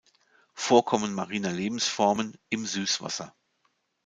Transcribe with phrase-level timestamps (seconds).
[0.55, 3.35] Vorkommen mariner Lebensformen im Süßwasser.